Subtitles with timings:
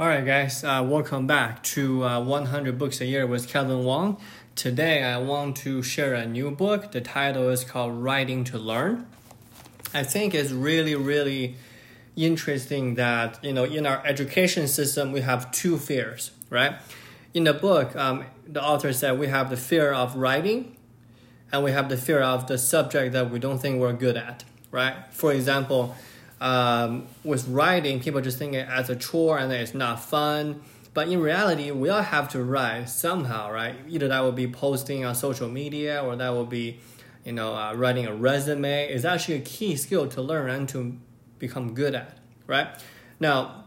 [0.00, 4.16] All right, guys, uh, welcome back to uh, 100 Books a Year with Keven Wang.
[4.54, 6.92] Today, I want to share a new book.
[6.92, 9.08] The title is called Writing to Learn.
[9.92, 11.56] I think it's really, really
[12.14, 16.76] interesting that you know in our education system we have two fears, right?
[17.34, 20.76] In the book, um, the author said we have the fear of writing,
[21.50, 24.44] and we have the fear of the subject that we don't think we're good at,
[24.70, 24.94] right?
[25.10, 25.96] For example
[26.40, 30.62] um, with writing, people just think it as a chore and it's not fun.
[30.94, 33.76] But in reality, we all have to write somehow, right?
[33.88, 36.80] Either that will be posting on social media or that will be,
[37.24, 38.88] you know, uh, writing a resume.
[38.88, 40.96] It's actually a key skill to learn and to
[41.38, 42.68] become good at, right?
[43.20, 43.64] Now,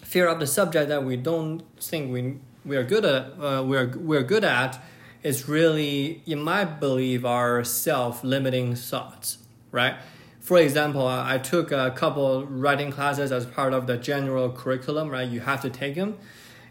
[0.00, 3.88] fear of the subject that we don't think we we are good at, uh, we're
[3.98, 4.82] we're good at,
[5.22, 9.38] is really, in my belief, our self-limiting thoughts,
[9.70, 9.96] right?
[10.44, 15.08] For example, uh, I took a couple writing classes as part of the general curriculum,
[15.08, 15.26] right?
[15.26, 16.18] You have to take them.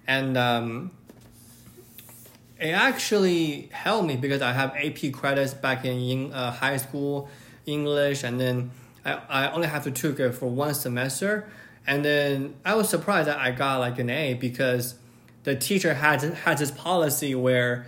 [0.06, 0.92] And um,
[2.60, 7.30] it actually helped me because I have AP credits back in uh, high school,
[7.66, 8.70] English, and then
[9.04, 11.50] I, I only have to take it for one semester.
[11.88, 14.94] And then I was surprised that I got like an A because
[15.46, 17.88] the teacher had, had this policy where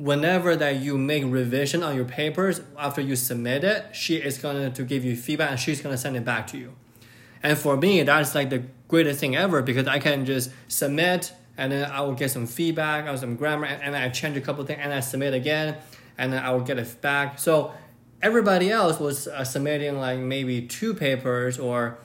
[0.00, 4.72] whenever that you make revision on your papers after you submit it, she is going
[4.72, 6.72] to give you feedback and she's going to send it back to you.
[7.42, 11.70] And for me, that's like the greatest thing ever because I can just submit and
[11.70, 14.80] then I will get some feedback on some grammar and, I change a couple things
[14.82, 15.76] and I submit again
[16.16, 17.38] and then I will get it back.
[17.38, 17.72] So
[18.22, 21.98] everybody else was uh, submitting like maybe two papers or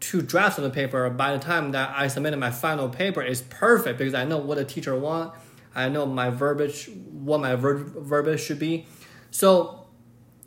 [0.00, 1.08] two drafts of the paper.
[1.10, 4.56] By the time that I submitted my final paper, it's perfect because I know what
[4.56, 5.34] the teacher want
[5.74, 6.90] I know my verbiage,
[7.22, 8.86] what my ver- verbiage should be.
[9.30, 9.86] So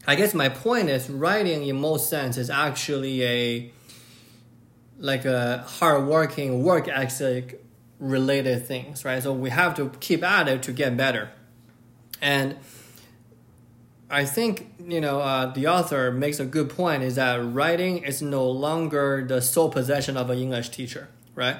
[0.07, 3.71] I guess my point is writing in most sense is actually a
[4.97, 7.61] like a hardworking work ethic
[7.99, 9.21] related things, right?
[9.21, 11.31] So we have to keep at it to get better.
[12.21, 12.57] And
[14.09, 18.21] I think you know uh, the author makes a good point is that writing is
[18.21, 21.57] no longer the sole possession of an English teacher, right?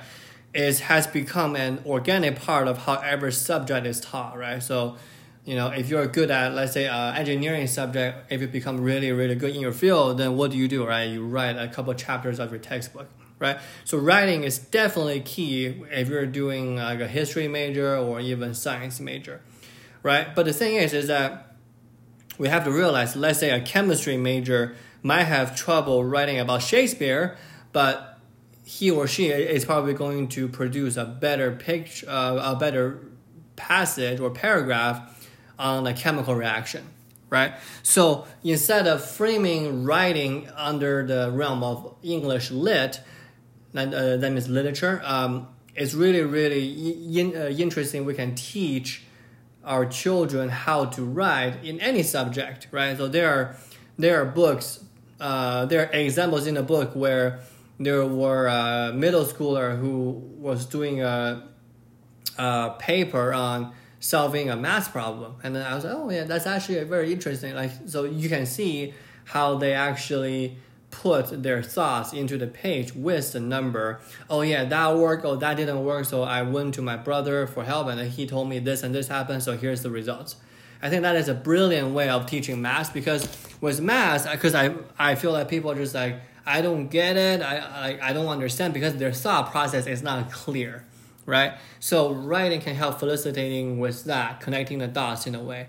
[0.56, 4.64] Is has become an organic part of how every subject is taught, right?
[4.64, 4.96] So,
[5.44, 9.12] you know, if you're good at, let's say, uh, engineering subject, if you become really,
[9.12, 11.04] really good in your field, then what do you do, right?
[11.04, 13.60] You write a couple chapters of your textbook, right?
[13.84, 19.02] So writing is definitely key if you're doing like a history major or even science
[19.02, 19.42] major,
[20.04, 20.34] right?
[20.34, 21.58] But the thing is, is that
[22.38, 27.38] we have to realize, let's say a chemistry major might have trouble writing about Shakespeare,
[27.74, 28.15] but
[28.66, 33.00] he or she is probably going to produce a better picture, uh, a better
[33.56, 36.84] passage or paragraph on a chemical reaction,
[37.30, 37.54] right?
[37.84, 43.00] So instead of framing writing under the realm of English lit,
[43.74, 48.04] that, uh, that means literature, um, it's really, really in, uh, interesting.
[48.04, 49.04] We can teach
[49.64, 52.98] our children how to write in any subject, right?
[52.98, 53.56] So there are
[53.98, 54.84] there are books,
[55.20, 57.40] uh, there are examples in the book where
[57.80, 61.48] there were a middle schooler who was doing a,
[62.38, 65.36] a paper on solving a math problem.
[65.44, 67.56] And then i was like oh yeah that's actually very interesting.
[67.56, 68.94] Like so you can see
[69.26, 70.58] how they actually
[70.92, 74.00] put their thoughts into the page with the number.
[74.30, 75.26] Oh yeah that worked.
[75.26, 76.06] Oh that didn't work.
[76.06, 79.08] So i went to my brother for help and he told me this and this
[79.08, 80.38] happened so here's the results.
[80.82, 83.28] I think that is a brilliant way of teaching math because
[83.60, 87.42] with math because i i feel like people are just like I don't get it.
[87.42, 90.86] I, I, I don't understand because their thought process is not clear,
[91.26, 91.54] right?
[91.80, 95.68] So writing can help facilitating with that, connecting the dots in a way.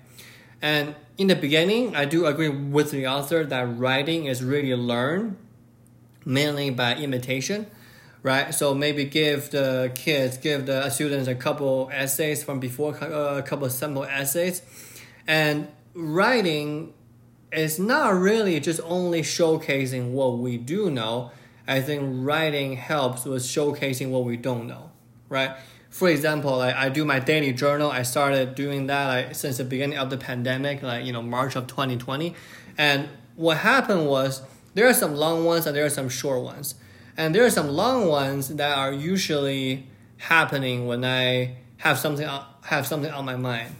[0.60, 5.36] And in the beginning, I do agree with the author that writing is really learned
[6.24, 7.66] mainly by imitation,
[8.22, 8.52] right?
[8.52, 13.42] So maybe give the kids, give the students a couple essays from before, uh, a
[13.42, 14.62] couple sample essays,
[15.26, 16.92] and writing
[17.56, 21.30] it's not really just only showcasing what we do know.
[21.66, 24.90] I think writing helps with showcasing what we don't know,
[25.28, 25.56] right?
[25.88, 27.90] For example, like I do my daily journal.
[27.90, 31.56] I started doing that like since the beginning of the pandemic, like you know March
[31.56, 32.34] of 2020.
[32.76, 34.42] And what happened was
[34.74, 36.74] there are some long ones and there are some short ones,
[37.16, 39.86] and there are some long ones that are usually
[40.18, 42.28] happening when I have something
[42.62, 43.74] have something on my mind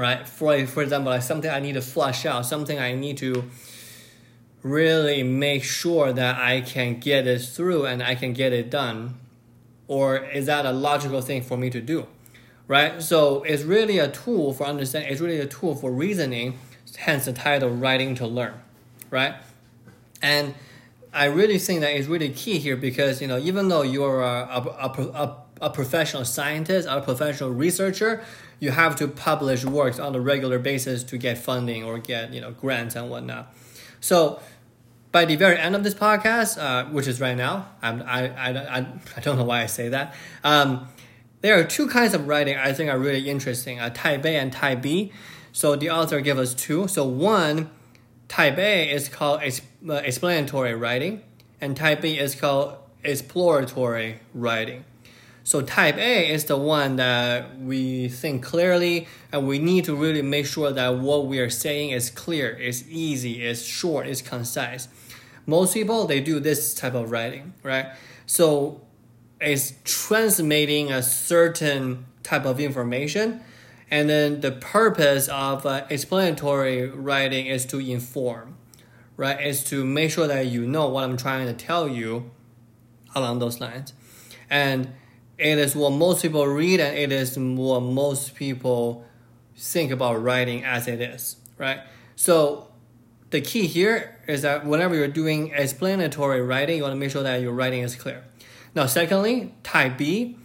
[0.00, 0.26] right?
[0.26, 3.44] For for example, like something I need to flush out, something I need to
[4.62, 9.18] really make sure that I can get it through and I can get it done,
[9.86, 12.06] or is that a logical thing for me to do,
[12.66, 13.02] right?
[13.02, 15.12] So it's really a tool for understanding.
[15.12, 16.58] It's really a tool for reasoning.
[16.96, 18.54] Hence the title "Writing to Learn,"
[19.10, 19.34] right?
[20.22, 20.54] And
[21.12, 24.48] I really think that is really key here because you know even though you're a,
[24.48, 25.36] a, a, a
[25.68, 28.24] professional scientist, a professional researcher,
[28.60, 32.40] you have to publish works on a regular basis to get funding or get you
[32.40, 33.54] know grants and whatnot.
[34.00, 34.40] So
[35.12, 38.78] by the very end of this podcast, uh, which is right now, I'm, I, I,
[38.78, 38.86] I,
[39.16, 40.14] I don't know why I say that.
[40.44, 40.88] Um,
[41.40, 44.52] there are two kinds of writing I think are really interesting, uh, type A and
[44.52, 45.12] type B.
[45.52, 46.86] So the author gave us two.
[46.86, 47.70] So one,
[48.28, 51.22] type A is called uh, explanatory writing,
[51.60, 54.84] and type B is called exploratory writing.
[55.50, 60.22] So type A is the one that we think clearly, and we need to really
[60.22, 64.86] make sure that what we are saying is clear, is easy, is short, is concise.
[65.46, 67.86] Most people they do this type of writing, right?
[68.26, 68.82] So
[69.40, 73.40] it's transmitting a certain type of information,
[73.90, 78.56] and then the purpose of uh, explanatory writing is to inform,
[79.16, 79.44] right?
[79.44, 82.30] Is to make sure that you know what I'm trying to tell you
[83.16, 83.94] along those lines,
[84.48, 84.92] and
[85.40, 89.04] it is what most people read and it is what most people
[89.56, 91.80] think about writing as it is, right?
[92.14, 92.68] So
[93.30, 97.22] the key here is that whenever you're doing explanatory writing, you want to make sure
[97.22, 98.24] that your writing is clear.
[98.74, 100.36] Now, secondly, type B,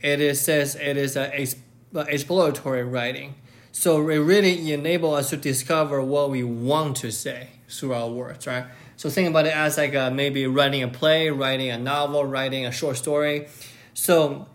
[0.00, 1.46] it is, says it is a
[1.94, 3.36] exploratory writing.
[3.72, 8.46] So it really enables us to discover what we want to say through our words,
[8.46, 8.66] right?
[8.96, 12.66] So think about it as like a, maybe writing a play, writing a novel, writing
[12.66, 13.48] a short story.
[13.94, 14.48] So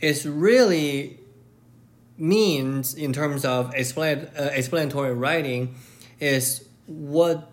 [0.00, 1.18] it's really
[2.16, 5.76] means in terms of explain, uh, explanatory writing
[6.18, 7.50] is what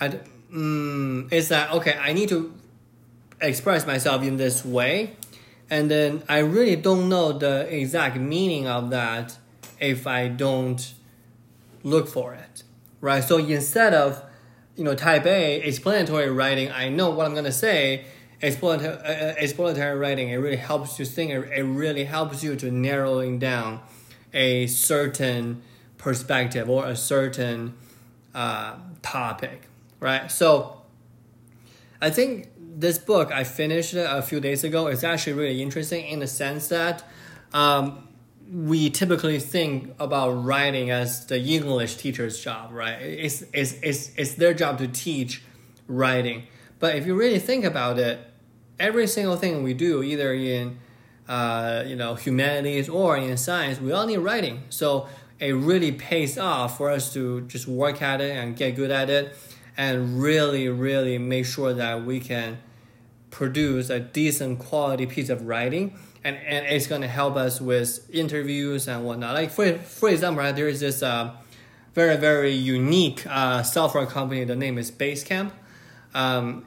[0.00, 0.20] I
[0.52, 1.98] um, is that okay?
[2.00, 2.54] I need to
[3.40, 5.16] express myself in this way,
[5.70, 9.38] and then I really don't know the exact meaning of that
[9.80, 10.94] if I don't
[11.82, 12.62] look for it,
[13.00, 13.24] right?
[13.24, 14.22] So instead of
[14.76, 18.04] you know type A explanatory writing, I know what I'm gonna say
[18.44, 23.38] explanatory, uh, uh, writing, it really helps you think, it really helps you to narrowing
[23.38, 23.80] down
[24.32, 25.62] a certain
[25.96, 27.74] perspective or a certain
[28.34, 29.62] uh, topic,
[30.00, 30.30] right?
[30.30, 30.82] So
[32.00, 36.18] I think this book I finished a few days ago is actually really interesting in
[36.18, 37.04] the sense that
[37.52, 38.08] um,
[38.52, 43.00] we typically think about writing as the English teacher's job, right?
[43.00, 45.42] It's, it's, it's, it's their job to teach
[45.86, 46.42] writing.
[46.78, 48.18] But if you really think about it,
[48.78, 50.78] every single thing we do, either in
[51.28, 54.62] uh, you know humanities or in science, we all need writing.
[54.68, 58.90] So it really pays off for us to just work at it and get good
[58.90, 59.36] at it,
[59.76, 62.58] and really, really make sure that we can
[63.30, 65.98] produce a decent quality piece of writing.
[66.22, 69.34] And, and it's going to help us with interviews and whatnot.
[69.34, 71.34] Like for for example, right, there is this uh,
[71.94, 74.44] very very unique uh, software company.
[74.44, 75.52] The name is Basecamp.
[76.14, 76.64] Um,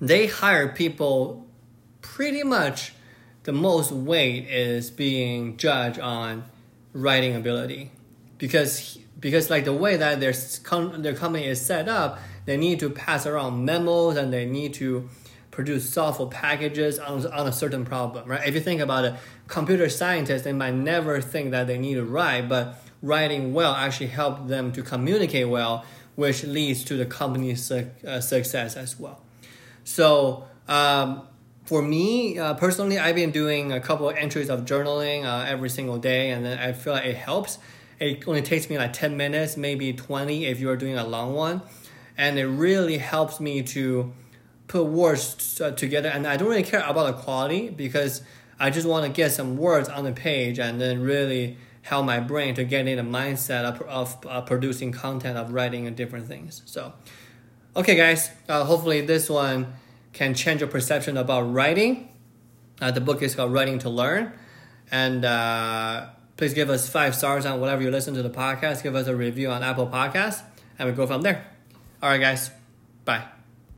[0.00, 1.46] they hire people
[2.02, 2.92] pretty much
[3.44, 6.44] the most weight is being judged on
[6.92, 7.90] writing ability.
[8.38, 10.32] Because because like the way that their
[10.98, 15.08] their company is set up they need to pass around memos and they need to
[15.50, 18.46] produce software packages on, on a certain problem right?
[18.46, 19.14] If you think about it
[19.48, 24.08] computer scientists they might never think that they need to write but writing well actually
[24.08, 25.84] help them to communicate well
[26.14, 29.22] which leads to the company's uh, success as well
[29.86, 31.28] so um,
[31.64, 35.70] for me uh, personally, I've been doing a couple of entries of journaling uh, every
[35.70, 37.58] single day, and I feel like it helps.
[38.00, 41.62] It only takes me like ten minutes, maybe twenty if you're doing a long one,
[42.18, 44.12] and it really helps me to
[44.66, 46.08] put words uh, together.
[46.08, 48.22] And I don't really care about the quality because
[48.58, 52.18] I just want to get some words on the page and then really help my
[52.18, 56.26] brain to get in a mindset of, of uh, producing content of writing and different
[56.26, 56.62] things.
[56.66, 56.92] So.
[57.76, 59.74] Okay, guys, uh, hopefully this one
[60.16, 62.08] can change your perception about writing.
[62.80, 64.32] Uh, the book is called Writing to Learn.
[64.90, 68.82] And uh, please give us five stars on whatever you listen to the podcast.
[68.82, 70.42] Give us a review on Apple Podcasts,
[70.78, 71.44] and we go from there.
[72.02, 72.50] All right, guys.
[73.04, 73.35] Bye.